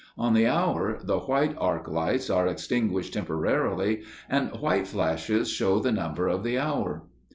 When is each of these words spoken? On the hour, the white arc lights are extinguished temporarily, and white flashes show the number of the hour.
On 0.17 0.33
the 0.33 0.47
hour, 0.47 0.97
the 1.03 1.19
white 1.19 1.53
arc 1.59 1.87
lights 1.87 2.31
are 2.31 2.47
extinguished 2.47 3.13
temporarily, 3.13 4.01
and 4.27 4.49
white 4.59 4.87
flashes 4.87 5.51
show 5.51 5.77
the 5.77 5.91
number 5.91 6.27
of 6.27 6.43
the 6.43 6.57
hour. 6.57 7.03